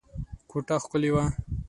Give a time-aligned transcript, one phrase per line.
[0.49, 1.23] کوټه ښکلې وه.